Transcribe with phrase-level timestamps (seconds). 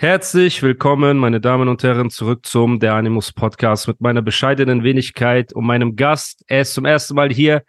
[0.00, 5.52] Herzlich willkommen, meine Damen und Herren, zurück zum Der Animus Podcast mit meiner bescheidenen Wenigkeit
[5.52, 6.44] und meinem Gast.
[6.46, 7.64] Er ist zum ersten Mal hier,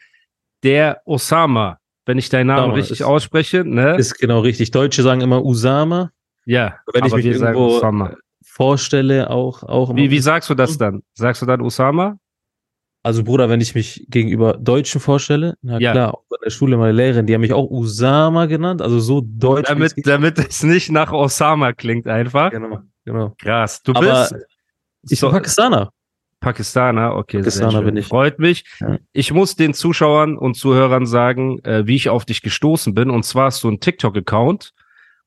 [0.63, 3.63] der Osama, wenn ich deinen Namen Osama richtig ist- ausspreche.
[3.65, 3.95] Ne?
[3.97, 4.69] Ist genau richtig.
[4.69, 6.11] Deutsche sagen immer Usama.
[6.45, 8.13] ja, Wenn ich mich irgendwo Osama.
[8.45, 9.95] vorstelle, auch, auch.
[9.95, 11.01] Wie, wie sagst du das dann?
[11.15, 12.17] Sagst du dann Osama?
[13.01, 15.91] Also Bruder, wenn ich mich gegenüber Deutschen vorstelle, na Ja.
[15.93, 19.21] klar, auch in der Schule meine Lehrerin, die haben mich auch Usama genannt, also so
[19.25, 19.67] deutsch.
[19.69, 22.51] Damit, damit es nicht nach Osama klingt einfach.
[22.51, 23.35] Genau, genau.
[23.37, 23.81] Krass.
[23.83, 24.35] Du Aber bist
[25.09, 25.91] Ich so- bin Pakistaner.
[26.41, 27.37] Pakistaner, okay.
[27.37, 27.85] sehr Pakistaner schön.
[27.85, 28.07] bin ich.
[28.07, 28.63] Freut mich.
[28.79, 28.97] Ja.
[29.11, 33.09] Ich muss den Zuschauern und Zuhörern sagen, äh, wie ich auf dich gestoßen bin.
[33.09, 34.71] Und zwar hast du einen TikTok-Account.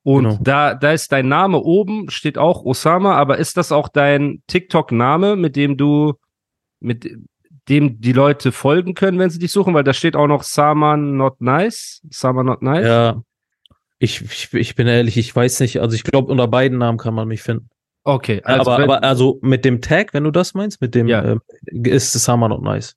[0.04, 0.38] Und Genau.
[0.42, 5.36] da, da ist dein Name oben, steht auch Osama, aber ist das auch dein TikTok-Name,
[5.36, 6.14] mit dem du,
[6.80, 7.08] mit
[7.68, 9.74] dem die Leute folgen können, wenn sie dich suchen?
[9.74, 12.00] Weil da steht auch noch Saman Not Nice.
[12.10, 12.86] Saman Not Nice.
[12.86, 13.22] Ja.
[13.98, 17.14] Ich, ich, ich bin ehrlich, ich weiß nicht, also ich glaube, unter beiden Namen kann
[17.14, 17.68] man mich finden.
[18.04, 18.40] Okay.
[18.42, 21.24] Also aber, aber also mit dem Tag, wenn du das meinst, mit dem Ja.
[21.24, 22.96] ähm, ist Summer not nice.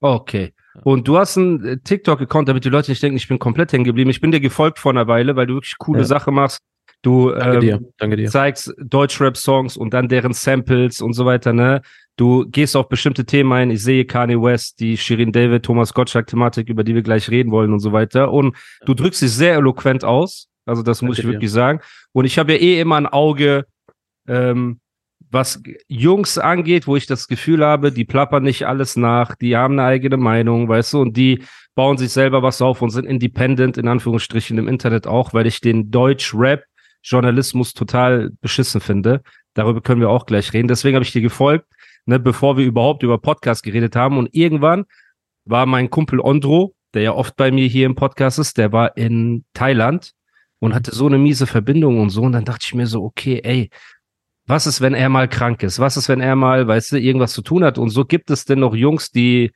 [0.00, 0.52] Okay.
[0.84, 3.84] Und du hast einen äh, TikTok-Account, damit die Leute nicht denken, ich bin komplett hängen
[3.84, 4.10] geblieben.
[4.10, 6.04] Ich bin dir gefolgt vor einer Weile, weil du wirklich coole Ja.
[6.04, 6.60] Sachen machst.
[7.06, 8.28] Du Danke ähm, dir, danke dir.
[8.28, 11.80] zeigst Deutschrap-Songs und dann deren Samples und so weiter, ne?
[12.16, 13.70] Du gehst auf bestimmte Themen ein.
[13.70, 17.72] Ich sehe Kanye West, die Shirin David, Thomas Gottschalk-Thematik, über die wir gleich reden wollen
[17.72, 18.32] und so weiter.
[18.32, 20.48] Und du drückst dich sehr eloquent aus.
[20.64, 21.32] Also das muss Danke ich dir.
[21.34, 21.78] wirklich sagen.
[22.10, 23.66] Und ich habe ja eh immer ein Auge,
[24.26, 24.80] ähm,
[25.30, 29.78] was Jungs angeht, wo ich das Gefühl habe, die plappern nicht alles nach, die haben
[29.78, 31.44] eine eigene Meinung, weißt du, und die
[31.76, 35.60] bauen sich selber was auf und sind independent, in Anführungsstrichen, im Internet auch, weil ich
[35.60, 35.92] den
[37.02, 39.22] Deutsch-Rap-Journalismus total beschissen finde.
[39.54, 40.68] Darüber können wir auch gleich reden.
[40.68, 41.66] Deswegen habe ich dir gefolgt,
[42.04, 44.18] ne, bevor wir überhaupt über Podcast geredet haben.
[44.18, 44.84] Und irgendwann
[45.44, 48.96] war mein Kumpel Ondro, der ja oft bei mir hier im Podcast ist, der war
[48.96, 50.12] in Thailand
[50.58, 52.22] und hatte so eine miese Verbindung und so.
[52.22, 53.70] Und dann dachte ich mir so, okay, ey,
[54.46, 55.78] was ist, wenn er mal krank ist?
[55.78, 57.78] Was ist, wenn er mal, weißt du, irgendwas zu tun hat?
[57.78, 59.52] Und so gibt es denn noch Jungs, die,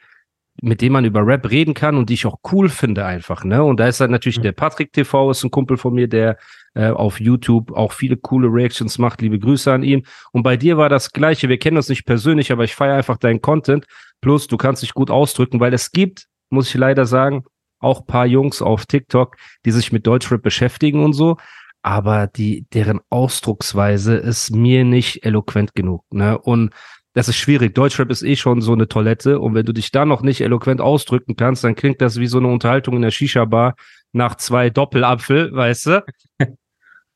[0.63, 3.63] mit denen man über Rap reden kann und die ich auch cool finde einfach, ne?
[3.63, 4.43] Und da ist dann natürlich Mhm.
[4.43, 6.39] der Patrick TV, ist ein Kumpel von mir, der
[6.75, 9.23] äh, auf YouTube auch viele coole Reactions macht.
[9.23, 10.07] Liebe Grüße an ihn.
[10.33, 11.49] Und bei dir war das Gleiche.
[11.49, 13.87] Wir kennen uns nicht persönlich, aber ich feiere einfach deinen Content.
[14.21, 17.45] Plus, du kannst dich gut ausdrücken, weil es gibt, muss ich leider sagen,
[17.81, 21.37] auch paar Jungs auf TikTok, die sich mit Deutschrap beschäftigen und so
[21.83, 26.39] aber die, deren Ausdrucksweise ist mir nicht eloquent genug, ne?
[26.39, 26.75] Und
[27.13, 27.75] das ist schwierig.
[27.75, 30.81] Deutschrap ist eh schon so eine Toilette und wenn du dich da noch nicht eloquent
[30.81, 33.75] ausdrücken kannst, dann klingt das wie so eine Unterhaltung in der Shisha-Bar
[34.13, 36.05] nach zwei Doppelapfel, weißt du?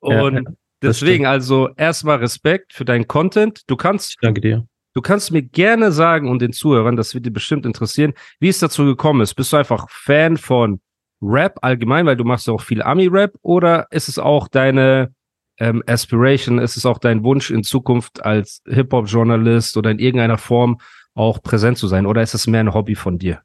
[0.00, 0.42] Und Ja,
[0.82, 3.62] deswegen also erstmal Respekt für deinen Content.
[3.68, 4.66] Du kannst Ich danke dir.
[4.94, 8.60] Du kannst mir gerne sagen und den Zuhörern, das wird dir bestimmt interessieren, wie es
[8.60, 9.34] dazu gekommen ist.
[9.34, 10.80] Bist du einfach Fan von
[11.20, 15.12] Rap allgemein, weil du machst ja auch viel Ami-Rap, oder ist es auch deine
[15.58, 20.80] ähm, Aspiration, ist es auch dein Wunsch in Zukunft als Hip-Hop-Journalist oder in irgendeiner Form
[21.14, 23.40] auch präsent zu sein, oder ist es mehr ein Hobby von dir?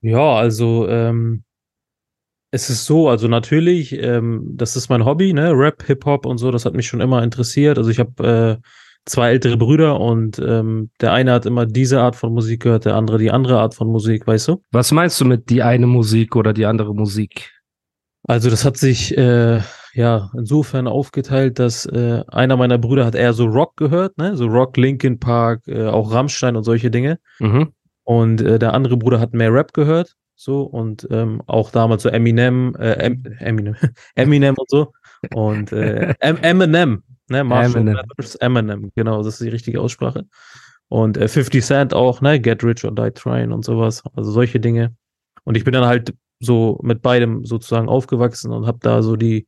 [0.00, 1.42] Ja, also ähm,
[2.50, 5.52] es ist so, also natürlich, ähm, das ist mein Hobby, ne?
[5.52, 7.78] Rap, Hip-Hop und so, das hat mich schon immer interessiert.
[7.78, 8.68] Also ich habe äh,
[9.04, 12.94] zwei ältere Brüder und ähm, der eine hat immer diese Art von Musik gehört, der
[12.94, 14.62] andere die andere Art von Musik, weißt du?
[14.70, 17.57] Was meinst du mit die eine Musik oder die andere Musik?
[18.28, 19.60] Also das hat sich äh,
[19.94, 24.36] ja insofern aufgeteilt, dass äh, einer meiner Brüder hat eher so Rock gehört, ne?
[24.36, 27.18] So Rock, Linkin Park, äh, auch Rammstein und solche Dinge.
[27.38, 27.72] Mhm.
[28.04, 32.10] Und äh, der andere Bruder hat mehr Rap gehört, so und ähm, auch damals so
[32.10, 33.76] Eminem, äh, em, Eminem,
[34.14, 34.92] Eminem und so
[35.34, 38.04] und äh, em, Eminem, ne, Marshall Eminem.
[38.40, 40.26] Eminem, genau, das ist die richtige Aussprache.
[40.88, 44.60] Und äh, 50 Cent auch, ne, Get Rich or Die Trying und sowas, also solche
[44.60, 44.94] Dinge.
[45.44, 49.46] Und ich bin dann halt so mit beidem sozusagen aufgewachsen und habe da so die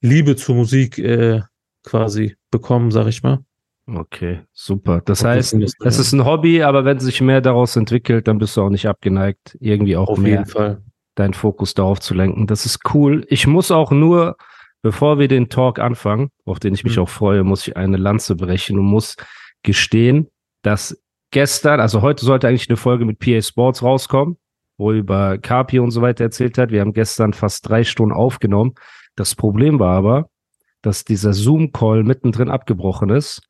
[0.00, 1.40] Liebe zur Musik äh,
[1.84, 3.38] quasi bekommen, sag ich mal.
[3.86, 5.02] Okay, super.
[5.04, 8.26] Das Und heißt, ist es das- ist ein Hobby, aber wenn sich mehr daraus entwickelt,
[8.28, 10.82] dann bist du auch nicht abgeneigt, irgendwie auch Auf mehr jeden Fall.
[11.16, 12.46] deinen Fokus darauf zu lenken.
[12.46, 13.26] Das ist cool.
[13.28, 14.36] Ich muss auch nur,
[14.82, 17.02] bevor wir den Talk anfangen, auf den ich mich Mhm.
[17.02, 19.16] auch freue, muss ich eine Lanze brechen und muss
[19.62, 20.28] gestehen,
[20.62, 20.98] dass
[21.30, 24.38] gestern, also heute sollte eigentlich eine Folge mit PA Sports rauskommen,
[24.76, 26.70] wo er über Carpi und so weiter erzählt hat.
[26.70, 28.74] Wir haben gestern fast drei Stunden aufgenommen.
[29.16, 30.28] Das Problem war aber,
[30.82, 33.42] dass dieser Zoom-Call mittendrin abgebrochen ist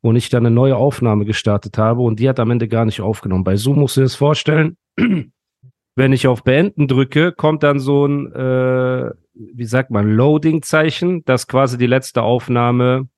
[0.00, 3.00] und ich dann eine neue Aufnahme gestartet habe und die hat am Ende gar nicht
[3.00, 3.44] aufgenommen.
[3.44, 4.76] Bei Zoom musst du dir das vorstellen,
[5.96, 11.48] wenn ich auf Beenden drücke, kommt dann so ein, äh, wie sagt man, Loading-Zeichen, dass
[11.48, 13.08] quasi die letzte Aufnahme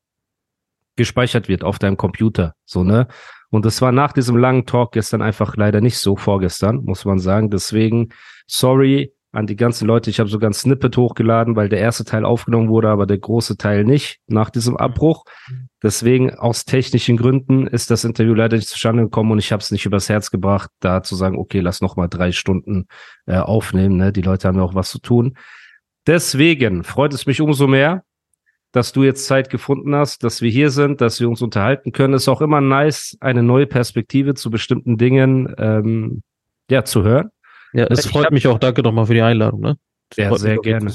[0.97, 2.55] gespeichert wird auf deinem Computer.
[2.65, 3.07] So, ne?
[3.51, 7.19] Und das war nach diesem langen Talk gestern einfach leider nicht so vorgestern, muss man
[7.19, 7.51] sagen.
[7.51, 8.11] Deswegen,
[8.47, 10.11] sorry an die ganzen Leute.
[10.11, 13.57] Ich habe sogar ein Snippet hochgeladen, weil der erste Teil aufgenommen wurde, aber der große
[13.57, 15.25] Teil nicht nach diesem Abbruch.
[15.83, 19.71] Deswegen, aus technischen Gründen, ist das Interview leider nicht zustande gekommen und ich habe es
[19.71, 22.87] nicht übers Herz gebracht, da zu sagen, okay, lass noch mal drei Stunden
[23.27, 23.97] äh, aufnehmen.
[23.97, 24.13] Ne?
[24.13, 25.37] Die Leute haben ja auch was zu tun.
[26.07, 28.03] Deswegen freut es mich umso mehr,
[28.73, 32.15] dass du jetzt Zeit gefunden hast, dass wir hier sind, dass wir uns unterhalten können.
[32.15, 36.23] Ist auch immer nice, eine neue Perspektive zu bestimmten Dingen ähm,
[36.71, 37.31] ja, zu hören.
[37.73, 38.59] Ja, es freut hab- mich auch.
[38.59, 39.61] Danke nochmal für die Einladung.
[39.61, 39.77] Ne?
[40.17, 40.93] Ja, sehr gerne.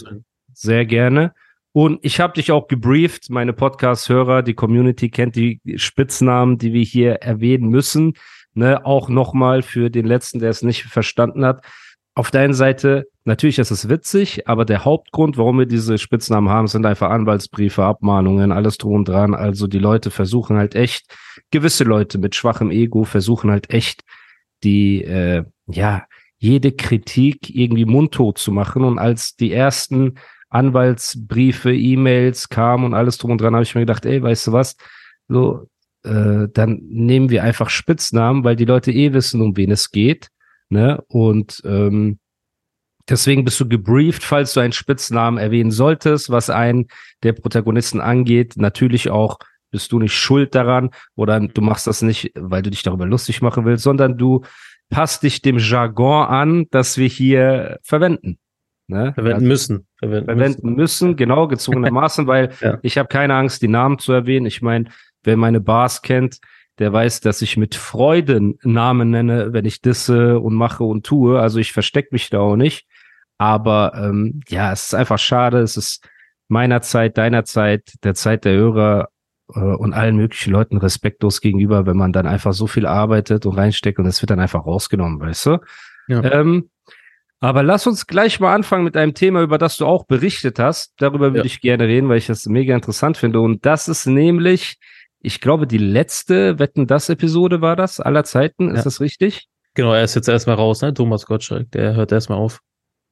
[0.54, 1.34] Sehr gerne.
[1.74, 6.84] Und ich habe dich auch gebrieft, meine Podcast-Hörer, die Community kennt die Spitznamen, die wir
[6.84, 8.14] hier erwähnen müssen.
[8.58, 11.66] Ne, auch nochmal für den letzten, der es nicht verstanden hat.
[12.18, 16.50] Auf der einen Seite, natürlich ist es witzig, aber der Hauptgrund, warum wir diese Spitznamen
[16.50, 19.36] haben, sind einfach Anwaltsbriefe, Abmahnungen, alles drum und dran.
[19.36, 21.14] Also die Leute versuchen halt echt,
[21.52, 24.02] gewisse Leute mit schwachem Ego versuchen halt echt,
[24.64, 26.06] die, äh, ja,
[26.38, 28.86] jede Kritik irgendwie mundtot zu machen.
[28.86, 30.16] Und als die ersten
[30.50, 34.52] Anwaltsbriefe, E-Mails kamen und alles drum und dran, habe ich mir gedacht, ey, weißt du
[34.54, 34.78] was,
[35.28, 35.68] so,
[36.04, 40.30] äh, dann nehmen wir einfach Spitznamen, weil die Leute eh wissen, um wen es geht.
[40.70, 41.04] Ne?
[41.08, 42.20] Und ähm,
[43.10, 46.88] deswegen bist du gebrieft, falls du einen Spitznamen erwähnen solltest, was einen
[47.24, 48.54] der Protagonisten angeht.
[48.58, 49.40] Natürlich auch
[49.72, 53.42] bist du nicht schuld daran oder du machst das nicht, weil du dich darüber lustig
[53.42, 54.44] machen willst, sondern du
[54.90, 58.38] passt dich dem Jargon an, das wir hier verwenden.
[58.88, 59.14] Ne?
[59.16, 59.88] Verwenden müssen.
[59.98, 62.78] Verwenden, verwenden müssen, genau, gezwungenermaßen, weil Ja.
[62.84, 64.46] ich habe keine Angst, die Namen zu erwähnen.
[64.46, 64.86] Ich meine,
[65.24, 66.40] wer meine Bars kennt,
[66.80, 71.40] der weiß, dass ich mit Freuden Namen nenne, wenn ich disse und mache und tue.
[71.40, 72.86] Also ich verstecke mich da auch nicht.
[73.38, 75.60] Aber ähm, ja, es ist einfach schade.
[75.60, 76.08] Es ist
[76.48, 79.10] meiner Zeit, deiner Zeit, der Zeit der Hörer
[79.54, 83.58] äh, und allen möglichen Leuten respektlos gegenüber, wenn man dann einfach so viel arbeitet und
[83.58, 85.58] reinsteckt und es wird dann einfach rausgenommen, weißt du?
[86.08, 86.24] Ja.
[86.24, 86.70] Ähm,
[87.42, 90.94] aber lass uns gleich mal anfangen mit einem Thema, über das du auch berichtet hast.
[90.98, 91.46] Darüber würde Ja.
[91.46, 93.40] ich gerne reden, weil ich das mega interessant finde.
[93.40, 94.78] Und das ist nämlich,
[95.26, 98.70] ich glaube, die letzte Wetten das Episode war das aller Zeiten.
[98.70, 98.84] Ist Ja.
[98.84, 99.48] das richtig?
[99.74, 100.94] Genau, er ist jetzt erstmal raus, ne?
[100.94, 102.60] Thomas Gottschalk, der hört erstmal auf.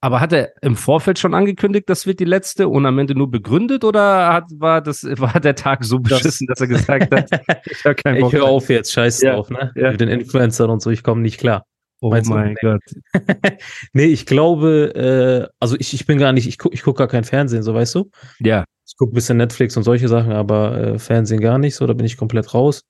[0.02, 3.32] Aber hat er im Vorfeld schon angekündigt, das wird die letzte und am Ende nur
[3.32, 7.30] begründet oder hat, war das, war der Tag so Das- beschissen, dass er gesagt hat,
[7.66, 8.50] ich habe keinen ich Bock höre mehr.
[8.52, 9.72] auf jetzt, scheiß Ja, drauf, ne?
[9.76, 9.92] ja.
[9.92, 11.66] Mit den Influencern und so, ich komme nicht klar.
[12.02, 12.34] Oh Meinst du?
[12.34, 12.82] mein Gott.
[13.94, 17.08] nee, ich glaube, äh, also ich, ich bin gar nicht, ich gucke ich guck gar
[17.08, 18.10] kein Fernsehen, so weißt du?
[18.40, 21.88] Ja, Ich gucke ein bisschen Netflix und solche Sachen, aber äh, Fernsehen gar nicht, so,
[21.88, 22.84] da bin ich komplett raus.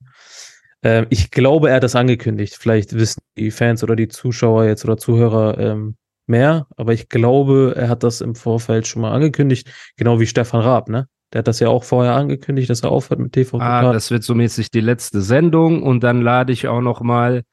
[0.82, 2.58] Ähm, ich glaube, er hat das angekündigt.
[2.60, 5.96] Vielleicht wissen die Fans oder die Zuschauer jetzt oder Zuhörer ähm,
[6.28, 10.60] mehr, aber ich glaube, er hat das im Vorfeld schon mal angekündigt, genau wie Stefan
[10.60, 11.08] Raab, ne?
[11.32, 14.24] Der hat das ja auch vorher angekündigt, dass er aufhört mit TV ah, das wird
[14.24, 17.44] so mäßig die letzte Sendung und dann lade ich auch noch mal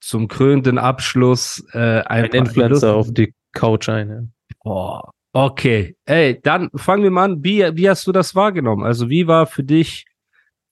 [0.00, 4.08] zum krönenden Abschluss äh, Ein ein Influencer auf die Couch ein.
[4.08, 4.20] Ja.
[4.62, 5.10] Boah.
[5.40, 7.44] Okay, ey, dann fangen wir mal an.
[7.44, 8.82] Wie, wie hast du das wahrgenommen?
[8.84, 10.04] Also wie war für dich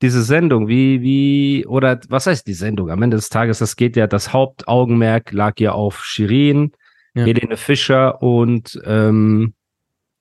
[0.02, 0.66] diese Sendung?
[0.66, 2.90] Wie, wie, oder was heißt die Sendung?
[2.90, 6.72] Am Ende des Tages, das geht ja, das Hauptaugenmerk lag ja auf Shirin,
[7.14, 7.26] Ja.
[7.26, 9.54] Helene Fischer und ähm,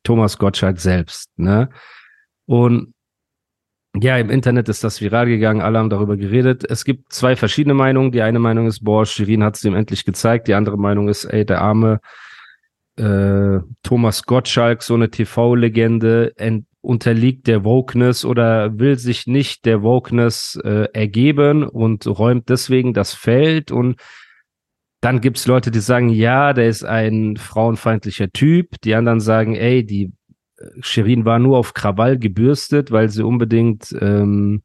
[0.04, 1.72] Thomas Gottschalk selbst, ne?
[2.46, 2.94] Und
[4.00, 6.70] ja, im Internet ist das viral gegangen, alle haben darüber geredet.
[6.70, 8.12] Es gibt zwei verschiedene Meinungen.
[8.12, 10.48] Die eine Meinung ist, boah, Shirin hat es ihm endlich gezeigt.
[10.48, 12.00] Die andere Meinung ist, ey, der arme
[12.98, 16.34] äh, Thomas Gottschalk, so eine TV-Legende,
[16.86, 23.14] unterliegt der Wokeness oder will sich nicht der Wokeness äh, ergeben und räumt deswegen das
[23.14, 23.72] Feld.
[23.72, 24.00] Und
[25.02, 28.80] dann gibt's Leute, die sagen, ja, der ist ein frauenfeindlicher Typ.
[28.84, 30.14] Die anderen sagen, ey, die
[30.58, 34.62] äh, Shirin war nur auf Krawall gebürstet, weil sie unbedingt ähm,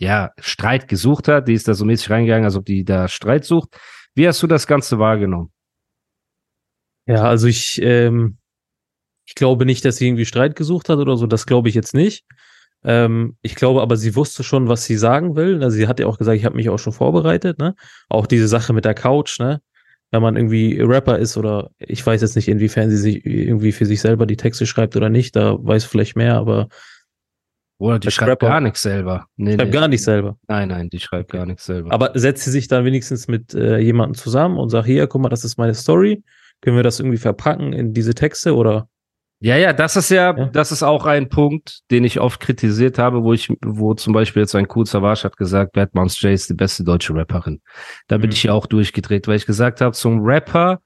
[0.00, 1.46] ja Streit gesucht hat.
[1.46, 3.78] Die ist da so mäßig reingegangen, als ob die da Streit sucht.
[4.14, 5.51] Wie hast du das Ganze wahrgenommen?
[7.06, 8.38] Ja, also ich, ähm,
[9.24, 11.26] ich glaube nicht, dass sie irgendwie Streit gesucht hat oder so.
[11.26, 12.24] Das glaube ich jetzt nicht.
[12.84, 15.62] Ähm, ich glaube aber, sie wusste schon, was sie sagen will.
[15.62, 17.58] Also sie hat ja auch gesagt, ich habe mich auch schon vorbereitet.
[17.58, 17.74] Ne?
[18.08, 19.60] Auch diese Sache mit der Couch, ne?
[20.10, 23.86] Wenn man irgendwie Rapper ist oder ich weiß jetzt nicht, inwiefern sie sich irgendwie für
[23.86, 25.34] sich selber die Texte schreibt oder nicht.
[25.34, 26.68] Da weiß vielleicht mehr, aber
[27.78, 28.48] Oder die schreibt Rapper.
[28.48, 29.26] gar nichts selber.
[29.36, 29.78] Nee, schreibt nee.
[29.78, 30.36] gar nicht selber.
[30.48, 31.92] Nein, nein, die schreibt gar nichts selber.
[31.92, 35.30] Aber setzt sie sich dann wenigstens mit äh, jemandem zusammen und sagt, hier, guck mal,
[35.30, 36.22] das ist meine Story.
[36.62, 38.88] Können wir das irgendwie verpacken in diese Texte oder
[39.40, 40.46] Ja, ja, das ist ja, Ja.
[40.46, 44.42] das ist auch ein Punkt, den ich oft kritisiert habe, wo ich, wo zum Beispiel
[44.42, 47.60] jetzt ein cool Savage hat gesagt, Bad Moms J ist die beste deutsche Rapperin.
[48.06, 48.34] Da bin Mhm.
[48.34, 50.80] ich ja auch durchgedreht, weil ich gesagt habe, zum Rapper,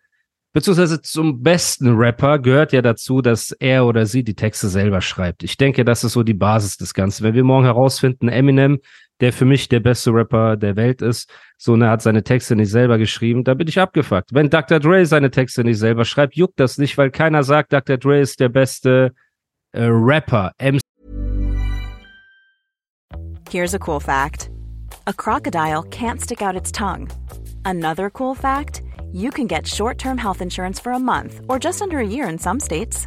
[0.55, 5.43] beziehungsweise zum besten Rapper gehört ja dazu, dass er oder sie die Texte selber schreibt.
[5.43, 7.25] Ich denke, das ist so die Basis des Ganzen.
[7.25, 8.79] Wenn wir morgen herausfinden, Eminem,
[9.21, 12.71] der für mich der beste Rapper der Welt ist, so ne, hat seine Texte nicht
[12.71, 14.31] selber geschrieben, da bin ich abgefuckt.
[14.33, 14.81] Wenn Dr.
[14.81, 17.97] Dre seine Texte nicht selber schreibt, juckt das nicht, weil keiner sagt, Dr.
[17.97, 19.13] Dre ist der beste
[19.73, 20.53] äh, Rapper.
[20.59, 20.81] MC
[23.49, 24.51] Here's a cool fact
[25.07, 27.09] a crocodile can't stick out its tongue.
[27.65, 28.83] Another cool fact
[29.13, 32.29] you can get short term health insurance for a month or just under a year
[32.29, 33.07] in some states.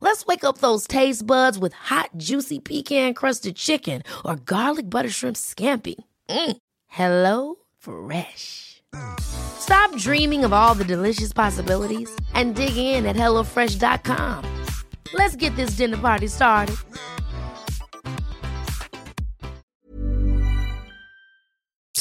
[0.00, 5.10] Let's wake up those taste buds with hot, juicy pecan crusted chicken or garlic butter
[5.10, 5.96] shrimp scampi.
[6.28, 6.56] Mm.
[6.86, 8.82] Hello Fresh.
[9.20, 14.64] Stop dreaming of all the delicious possibilities and dig in at HelloFresh.com.
[15.12, 16.76] Let's get this dinner party started.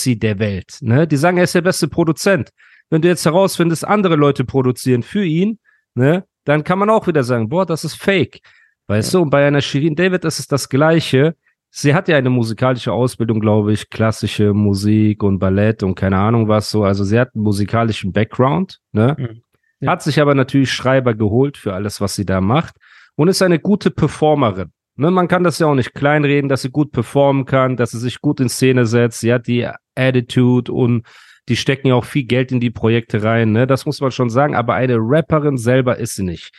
[0.05, 0.77] der Welt.
[0.81, 1.07] Ne?
[1.07, 2.51] Die sagen, er ist der beste Produzent.
[2.91, 5.57] Wenn du jetzt herausfindest, andere Leute produzieren für ihn,
[5.95, 8.39] ne, dann kann man auch wieder sagen, boah, das ist fake.
[8.87, 11.35] Weißt du, und bei einer Shirin David ist es das Gleiche.
[11.71, 16.47] Sie hat ja eine musikalische Ausbildung, glaube ich, klassische Musik und Ballett und keine Ahnung
[16.47, 16.83] was so.
[16.83, 19.15] Also sie hat einen musikalischen Background, ne?
[19.17, 19.41] Mhm.
[19.81, 19.91] Ja.
[19.91, 22.75] Hat sich aber natürlich Schreiber geholt für alles, was sie da macht
[23.15, 24.71] und ist eine gute Performerin.
[24.97, 27.99] Ne, man kann das ja auch nicht kleinreden, dass sie gut performen kann, dass sie
[27.99, 29.19] sich gut in Szene setzt.
[29.19, 31.05] Sie hat die Attitude und
[31.49, 33.51] die stecken ja auch viel Geld in die Projekte rein.
[33.51, 33.67] Ne?
[33.67, 34.55] Das muss man schon sagen.
[34.55, 36.51] Aber eine Rapperin selber ist sie nicht.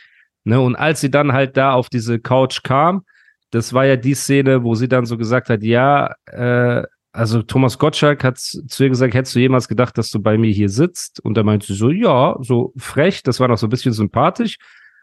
[0.43, 0.61] Ne?
[0.61, 3.03] Und als sie dann halt da auf diese Couch kam,
[3.51, 7.79] das war ja die Szene, wo sie dann so gesagt hat, ja, äh, also Thomas
[7.79, 11.19] Gottschalk hat zu ihr gesagt, hättest du jemals gedacht, dass du bei mir hier sitzt?
[11.19, 14.57] Und da meinte sie so, ja, so frech, das war noch so ein bisschen sympathisch.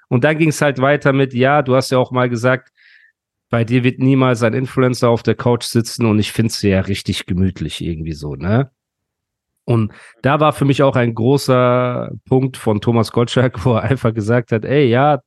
[0.09, 2.71] Und dann ging es halt weiter mit, ja, du hast ja auch mal gesagt,
[3.51, 6.81] bei dir wird niemals ein Influencer auf der Couch sitzen und ich finde es ja
[6.81, 8.71] richtig gemütlich irgendwie so, ne?
[9.65, 9.93] Und
[10.23, 14.53] da war für mich auch ein großer Punkt von Thomas Gottschalk, wo er einfach gesagt
[14.53, 15.21] hat, ey, ja,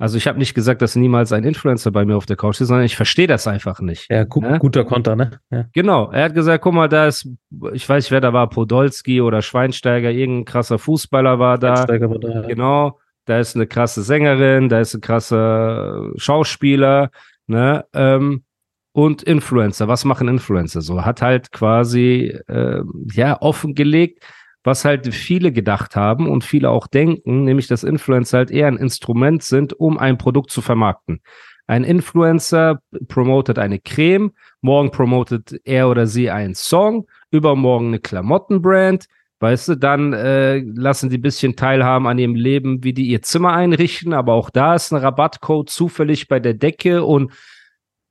[0.00, 2.68] also ich habe nicht gesagt, dass niemals ein Influencer bei mir auf der Couch sitzt,
[2.68, 4.08] sondern ich verstehe das einfach nicht.
[4.08, 4.58] Ja, gu Ne?
[4.60, 5.40] guter Konter, ne?
[5.50, 5.64] Ja.
[5.72, 7.28] Genau, er hat gesagt, guck mal, da ist,
[7.72, 11.82] ich weiß nicht, wer da war, Podolski oder Schweinsteiger, irgendein krasser Fußballer war da.
[11.82, 12.42] Steiger war da.
[12.42, 17.10] Genau, da ist eine krasse Sängerin, da ist ein krasser Schauspieler,
[17.48, 17.84] ne?
[17.92, 18.44] Ähm,
[18.98, 19.86] und Influencer.
[19.86, 21.04] Was machen Influencer so?
[21.04, 24.24] Hat halt quasi ähm, ja offengelegt,
[24.64, 28.76] was halt viele gedacht haben und viele auch denken, nämlich dass Influencer halt eher ein
[28.76, 31.20] Instrument sind, um ein Produkt zu vermarkten.
[31.68, 39.06] Ein Influencer promotet eine Creme, morgen promotet er oder sie einen Song, übermorgen eine Klamottenbrand,
[39.40, 43.22] Weißt du, dann äh, lassen die ein bisschen teilhaben an ihrem Leben, wie die ihr
[43.22, 47.30] Zimmer einrichten, aber auch da ist ein Rabattcode zufällig bei der Decke und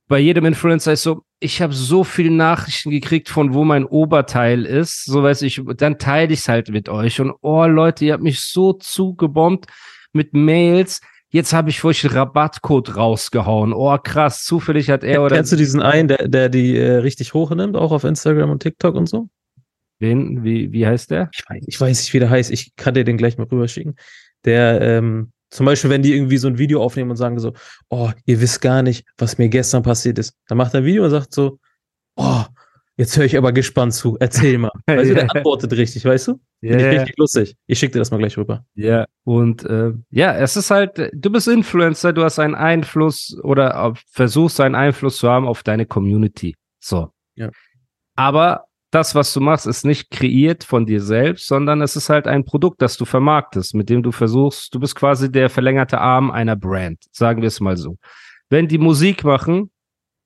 [0.08, 4.64] bei jedem Influencer ist so, ich habe so viele Nachrichten gekriegt, von wo mein Oberteil
[4.64, 8.14] ist, so weiß ich, dann teile ich es halt mit euch und oh Leute, ihr
[8.14, 9.66] habt mich so zugebombt
[10.12, 11.00] mit Mails,
[11.30, 15.52] jetzt habe ich für euch einen Rabattcode rausgehauen, oh krass, zufällig hat er oder Kennst
[15.52, 19.08] du diesen einen, der, der die äh, richtig hochnimmt, auch auf Instagram und TikTok und
[19.08, 19.28] so?
[19.98, 21.30] wen, wie, wie heißt der?
[21.32, 22.50] Ich weiß, ich weiß nicht, wie der heißt.
[22.50, 23.96] Ich kann dir den gleich mal rüberschicken.
[24.44, 27.52] Der, ähm, zum Beispiel, wenn die irgendwie so ein Video aufnehmen und sagen so,
[27.88, 30.34] oh, ihr wisst gar nicht, was mir gestern passiert ist.
[30.46, 31.58] Dann macht er ein Video und sagt so,
[32.16, 32.44] oh,
[32.96, 34.16] jetzt höre ich aber gespannt zu.
[34.20, 34.70] Erzähl mal.
[34.86, 36.40] Weißt du, der antwortet richtig, weißt du?
[36.60, 37.56] Finde ich richtig lustig.
[37.66, 38.64] Ich schicke dir das mal gleich rüber.
[38.74, 43.38] Ja, und äh, ja, es ist halt, äh, du bist Influencer, du hast einen Einfluss
[43.42, 46.56] oder auf, versuchst einen Einfluss zu haben auf deine Community.
[46.80, 47.12] So.
[47.36, 47.50] Ja.
[48.16, 52.26] Aber das, was du machst, ist nicht kreiert von dir selbst, sondern es ist halt
[52.26, 56.30] ein Produkt, das du vermarktest, mit dem du versuchst, du bist quasi der verlängerte Arm
[56.30, 57.98] einer Brand, sagen wir es mal so.
[58.48, 59.70] Wenn die Musik machen,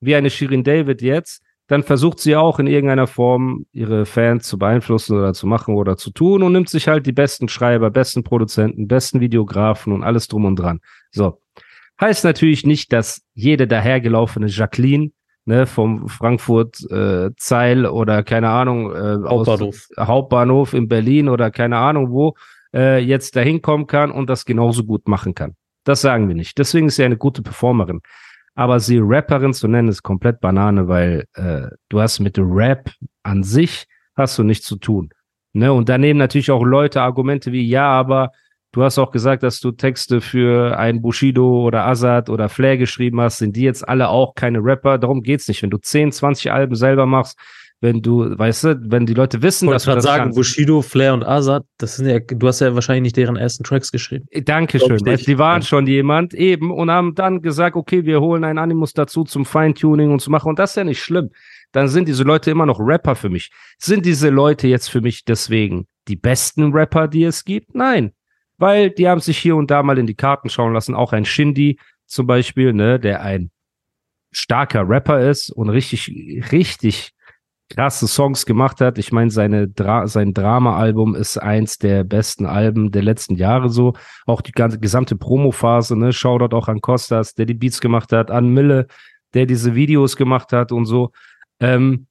[0.01, 4.59] wie eine Shirin David jetzt, dann versucht sie auch in irgendeiner Form ihre Fans zu
[4.59, 8.23] beeinflussen oder zu machen oder zu tun und nimmt sich halt die besten Schreiber, besten
[8.23, 10.81] Produzenten, besten Videografen und alles drum und dran.
[11.11, 11.41] So.
[12.01, 15.13] Heißt natürlich nicht, dass jede dahergelaufene Jacqueline
[15.45, 19.89] ne, vom Frankfurt äh, Zeil oder keine Ahnung äh, Hauptbahnhof.
[19.97, 22.35] Aus, Hauptbahnhof in Berlin oder keine Ahnung wo
[22.75, 25.55] äh, jetzt dahin kommen kann und das genauso gut machen kann.
[25.85, 26.59] Das sagen wir nicht.
[26.59, 28.01] Deswegen ist sie eine gute Performerin.
[28.55, 32.91] Aber sie Rapperin zu nennen, ist komplett Banane, weil äh, du hast mit Rap
[33.23, 35.11] an sich hast du nichts zu tun.
[35.55, 35.73] Ne?
[35.73, 38.31] Und daneben natürlich auch Leute Argumente wie, ja, aber
[38.73, 43.21] du hast auch gesagt, dass du Texte für einen Bushido oder Azad oder Flair geschrieben
[43.21, 43.39] hast.
[43.39, 44.99] Sind die jetzt alle auch keine Rapper?
[44.99, 45.63] Darum geht's nicht.
[45.63, 47.39] Wenn du 10, 20 Alben selber machst,
[47.83, 50.37] wenn du, weißt du, wenn die Leute wissen, Ich dass du das sagen, kannst.
[50.37, 53.91] Bushido, Flair und Azad, das sind ja, du hast ja wahrscheinlich nicht deren ersten Tracks
[53.91, 54.25] geschrieben.
[54.45, 54.89] Dankeschön.
[54.89, 58.45] Glaub ich Weißt, die waren schon jemand eben und haben dann gesagt, okay, wir holen
[58.45, 60.51] einen Animus dazu zum Feintuning und zu machen.
[60.51, 61.31] Und das ist ja nicht schlimm.
[61.73, 63.51] Dann sind diese Leute immer noch Rapper für mich.
[63.79, 67.75] Sind diese Leute jetzt für mich deswegen die besten Rapper, die es gibt?
[67.75, 68.13] Nein.
[68.63, 70.95] Weil die haben sich hier und da mal in die Karten schauen lassen.
[70.95, 73.51] Auch ein Shindy zum Beispiel, ne, der ein
[74.31, 76.09] starker Rapper ist und richtig,
[76.53, 77.11] richtig
[77.69, 78.99] krasse Songs gemacht hat.
[78.99, 83.95] Ich meine, seine Dra sein Drama-Album ist eins der besten Alben der letzten Jahre so.
[84.27, 86.13] Auch die ganze gesamte Promo-Phase, ne?
[86.13, 88.87] Shoutout auch an Costas, der die Beats gemacht hat, an Mille,
[89.35, 91.11] der diese Videos gemacht hat und so.
[91.59, 92.07] Ähm,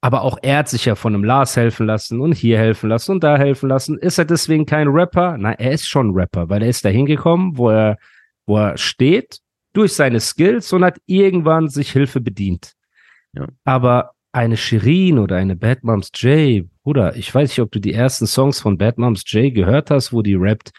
[0.00, 3.12] aber auch er hat sich ja von einem Lars helfen lassen und hier helfen lassen
[3.12, 3.98] und da helfen lassen.
[3.98, 5.36] Ist er deswegen kein Rapper?
[5.38, 7.98] Na, er ist schon Rapper, weil er ist da hingekommen, wo er,
[8.46, 9.40] wo er steht,
[9.72, 12.72] durch seine Skills und hat irgendwann sich Hilfe bedient.
[13.34, 13.46] Ja.
[13.64, 17.92] Aber eine Shirin oder eine Bad Moms J, Bruder, ich weiß nicht, ob du die
[17.92, 20.70] ersten Songs von Bad Moms J gehört hast, wo die rappt,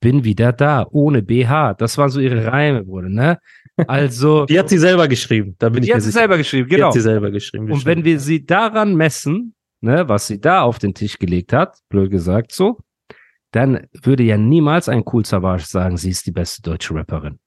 [0.00, 1.74] bin wieder da, ohne BH.
[1.74, 3.38] Das waren so ihre Reime, Bruder, ne?
[3.86, 6.20] Also, Die hat sie selber geschrieben, da bin ich die hat sie sicher.
[6.20, 6.88] selber geschrieben, Die genau.
[6.88, 7.70] hat sie selber geschrieben.
[7.70, 11.78] Und wenn wir sie daran messen, ne, was sie da auf den Tisch gelegt hat,
[11.88, 12.78] blöd gesagt so,
[13.52, 17.38] dann würde ja niemals ein Cool Savage sagen, sie ist die beste deutsche Rapperin.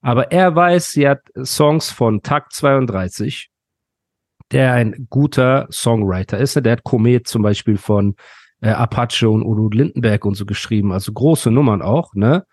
[0.00, 3.50] Aber er weiß, sie hat Songs von Takt 32,
[4.52, 6.54] der ein guter Songwriter ist.
[6.56, 8.14] Der hat Komet zum Beispiel von
[8.60, 12.44] äh, Apache und Udo Lindenberg und so geschrieben, also große Nummern auch, ne?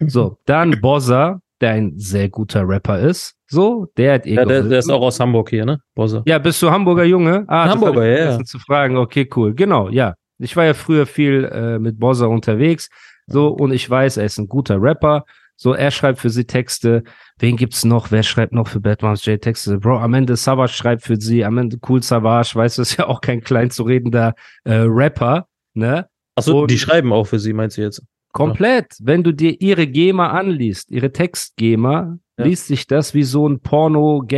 [0.00, 3.34] So, dann Bozza, der ein sehr guter Rapper ist.
[3.48, 5.80] So, der hat ja, der, der ist auch aus Hamburg hier, ne?
[5.94, 6.22] Bosse.
[6.26, 7.44] ja, bist du Hamburger Junge?
[7.48, 8.96] Ah, Hamburger, ja, zu fragen.
[8.96, 9.54] Okay, cool.
[9.54, 10.14] Genau, ja.
[10.38, 12.88] Ich war ja früher viel äh, mit Bozza unterwegs.
[13.26, 15.24] So, und ich weiß, er ist ein guter Rapper.
[15.56, 17.02] So, er schreibt für sie Texte.
[17.40, 18.12] Wen gibt's noch?
[18.12, 19.78] Wer schreibt noch für Bad Moms J Texte?
[19.78, 21.44] Bro, am Ende Savage schreibt für sie.
[21.44, 25.47] Am Ende Cool Savage, weißt du, ist ja auch kein klein zu redender äh, Rapper,
[25.74, 26.06] ne?
[26.36, 28.02] Achso, die schreiben auch für sie, meinst du jetzt?
[28.32, 28.92] Komplett.
[29.00, 32.44] Wenn du dir ihre GEMA anliest, ihre Textgema, Ja.
[32.44, 33.58] liest sich das wie so ein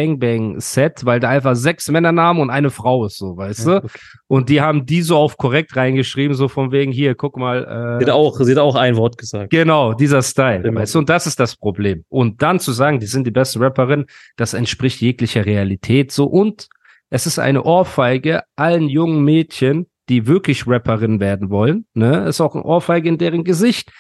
[0.01, 3.85] Porno-Gangbang-Set, weil da einfach sechs Männernamen und eine Frau ist, so, weißt Ja, du?
[3.87, 3.99] okay.
[4.29, 7.65] Und die haben die so auf korrekt reingeschrieben, so von wegen hier, guck mal.
[7.99, 9.51] Sie hat Äh, auch, sie hat auch ein Wort gesagt.
[9.51, 10.81] genau, dieser Style, Immer.
[10.81, 11.01] weißt du?
[11.01, 12.05] Und das ist das Problem.
[12.09, 16.25] Und dann zu sagen, die sind die besten Rapperin, das entspricht jeglicher Realität, so.
[16.25, 16.69] Und
[17.11, 22.27] es ist eine Ohrfeige allen jungen Mädchen, die wirklich Rapperin werden wollen, ne?
[22.29, 23.91] Ist auch eine Ohrfeige in deren Gesicht,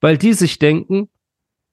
[0.00, 1.08] weil die sich denken,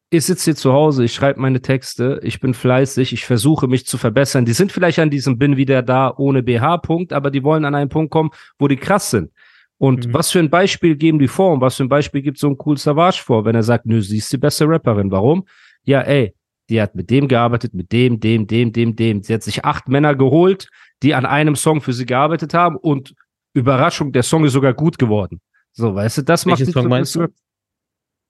[0.10, 3.86] ich sitze hier zu Hause, ich schreibe meine Texte, ich bin fleißig, ich versuche mich
[3.86, 4.44] zu verbessern.
[4.46, 7.90] Die sind vielleicht an diesem Bin wieder da ohne BH-Punkt, aber die wollen an einen
[7.90, 9.32] Punkt kommen, wo die krass sind.
[9.78, 10.14] Und Mhm.
[10.14, 12.58] was für ein Beispiel geben die vor und was für ein Beispiel gibt so ein
[12.64, 15.12] Cool Savage vor, wenn er sagt, nö, sie ist die beste Rapperin.
[15.12, 15.46] Warum?
[15.86, 16.34] Ja, ey,
[16.70, 19.24] die hat mit dem gearbeitet, mit dem, dem, dem, dem, dem.
[19.24, 20.68] Sie hat sich acht Männer geholt,
[21.04, 23.14] die an einem Song für sie gearbeitet haben und
[23.54, 25.42] Überraschung, der Song ist sogar gut geworden.
[25.74, 27.28] So, weißt du, das macht Welchen die Song meinst du?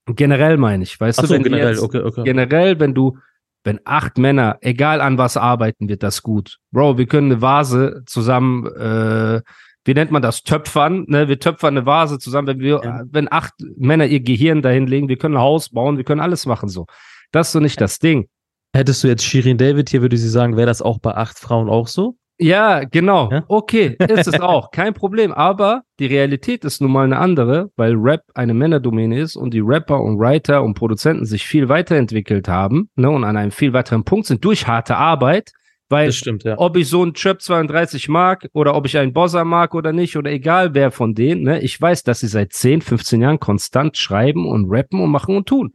[0.08, 2.24] Generell meine ich, weißt Achso, du, wenn die generell, jetzt, okay, okay.
[2.24, 3.18] generell, wenn du,
[3.64, 6.58] wenn acht Männer, egal an was arbeiten, wird das gut.
[6.72, 9.42] Bro, wir können eine Vase zusammen, äh,
[9.86, 10.44] wie nennt man das?
[10.44, 11.28] Töpfern, ne?
[11.28, 13.04] Wir töpfern eine Vase zusammen, wenn wir, Ja.
[13.10, 16.46] wenn acht Männer ihr Gehirn dahin legen, wir können ein Haus bauen, wir können alles
[16.46, 16.86] machen so.
[17.32, 18.28] Das ist so nicht das Ding.
[18.76, 21.70] Hättest du jetzt Shirin David hier, würde sie sagen, wäre das auch bei acht Frauen
[21.70, 22.16] auch so?
[22.42, 23.30] Ja, genau.
[23.32, 23.44] Ja?
[23.48, 24.72] Okay, ist es auch.
[24.72, 25.32] Kein Problem.
[25.32, 29.60] Aber die Realität ist nun mal eine andere, weil Rap eine Männerdomäne ist und die
[29.60, 34.04] Rapper und Writer und Produzenten sich viel weiterentwickelt haben ne, und an einem viel weiteren
[34.04, 35.52] Punkt sind durch harte Arbeit.
[35.88, 36.56] Weil stimmt, ja.
[36.58, 40.18] ob ich so einen Trap 32 mag oder ob ich einen Bosser mag oder nicht
[40.18, 43.98] oder egal wer von denen, ne, ich weiß, dass sie seit 10, 15 Jahren konstant
[43.98, 45.74] schreiben und rappen und machen und tun.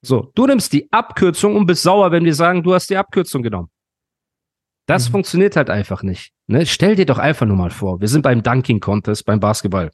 [0.00, 3.42] So, du nimmst die Abkürzung und bist sauer, wenn wir sagen, du hast die Abkürzung
[3.42, 3.68] genommen.
[4.86, 5.12] Das Mhm.
[5.12, 6.32] funktioniert halt einfach nicht.
[6.46, 6.64] Ne?
[6.66, 9.90] Stell dir doch einfach nur mal vor, wir sind beim Dunking Contest, beim Basketball.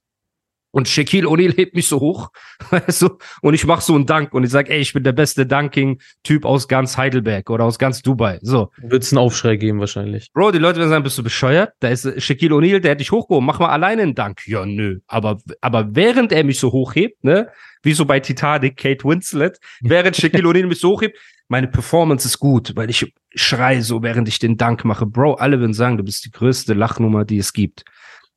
[0.74, 2.30] Und Shaquille O'Neal hebt mich so hoch,
[2.70, 5.12] weißt du, und ich mache so einen Dunk und ich sag, ey, ich bin der
[5.12, 8.38] beste Dunking-Typ aus ganz Heidelberg oder aus ganz Dubai.
[8.40, 10.32] So, Wird es einen Aufschrei geben wahrscheinlich.
[10.32, 11.74] Bro, die Leute werden sagen, bist du bescheuert?
[11.80, 14.46] Da ist Shaquille O'Neal, der hat dich hochgehoben, mach mal alleine einen Dank.
[14.46, 15.00] Ja, nö.
[15.06, 17.48] Aber, aber während er mich so hochhebt, ne,
[17.82, 22.38] wie so bei Titanic, Kate Winslet, während Shaquille O'Neal mich so hochhebt, meine Performance ist
[22.38, 25.06] gut, weil ich schrei so, während ich den Dank mache.
[25.06, 27.84] Bro, alle würden sagen, du bist die größte Lachnummer, die es gibt.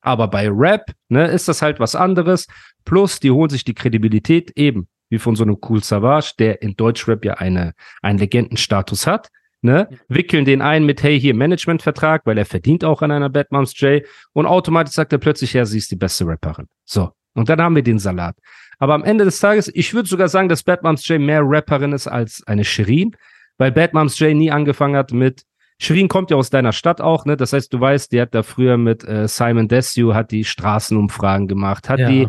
[0.02, 2.48] Aber bei Rap, ne, ist das halt was anderes.
[2.84, 6.76] Plus, die holen sich die Kredibilität eben wie von so einem Cool Savage, der in
[6.76, 9.30] Deutschrap ja eine, einen Legendenstatus hat,
[9.62, 9.88] ne?
[10.08, 13.80] Wickeln den ein mit, hey, hier Managementvertrag, weil er verdient auch an einer Bad Moms
[13.80, 16.68] J und automatisch sagt er plötzlich, ja, sie ist die beste Rapperin.
[16.86, 17.12] So.
[17.34, 18.38] Und dann haben wir den Salat.
[18.80, 21.94] Aber am Ende des Tages, ich würde sogar sagen, dass Bad Moms J mehr Rapperin
[21.94, 23.16] ist als eine Shirin,
[23.58, 25.44] weil Bad Moms J nie angefangen hat mit
[25.78, 27.36] Shirin kommt ja aus deiner Stadt auch, ne?
[27.36, 31.48] Das heißt, du weißt, die hat da früher mit äh, Simon Desue hat die Straßenumfragen
[31.50, 32.08] gemacht, hat Ja.
[32.10, 32.28] die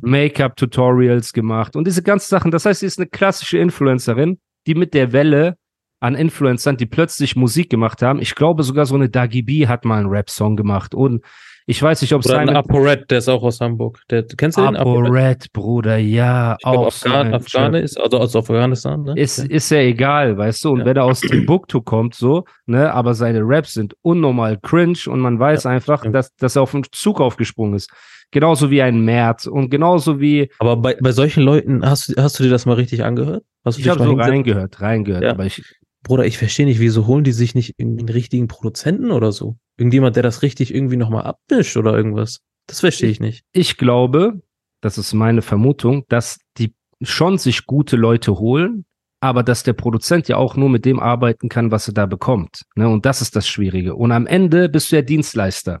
[0.00, 2.50] Make-up-Tutorials gemacht und diese ganzen Sachen.
[2.50, 5.56] Das heißt, sie ist eine klassische Influencerin, die mit der Welle
[6.00, 8.20] an Influencern, die plötzlich Musik gemacht haben.
[8.20, 11.24] Ich glaube sogar so eine Dagi B hat mal einen Rap-Song gemacht und
[11.68, 14.00] ich weiß nicht, ob Oder ein ApoRed, der ist auch aus Hamburg.
[14.08, 14.76] Der, kennst du den?
[14.76, 19.14] ApoRed, Bruder, ja, Ich auch Afghan, Afghane ist, also aus Afghanistan, ne?
[19.16, 19.44] ist, Ja.
[19.46, 20.84] ist ja egal, weißt du, und Ja.
[20.84, 25.40] wenn er aus Timbuktu kommt, so, ne, aber seine Raps sind unnormal cringe und man
[25.40, 27.90] weiß Ja, einfach, dass, dass er auf den Zug aufgesprungen ist.
[28.32, 32.38] Genauso wie ein Mert und genauso wie, Aber bei, bei solchen Leuten, hast, du- hast
[32.38, 33.44] du dir das mal richtig angehört?
[33.64, 35.30] Hast du ich habe so reingehört, reingehört, Ja.
[35.30, 35.62] aber ich,
[36.02, 39.56] Bruder, ich verstehe nicht, wieso holen die sich nicht irgendwie einen richtigen Produzenten oder so?
[39.78, 42.40] Irgendjemand, der das richtig irgendwie nochmal abmischt oder irgendwas.
[42.66, 43.44] Das verstehe ich nicht.
[43.52, 44.40] ich glaube,
[44.80, 48.84] das ist meine Vermutung, dass die schon sich gute Leute holen,
[49.20, 52.62] aber dass der Produzent ja auch nur mit dem arbeiten kann, was er da bekommt.
[52.74, 52.88] Ne?
[52.88, 53.94] Und das ist das Schwierige.
[53.94, 55.80] Und am Ende bist du ja Dienstleister.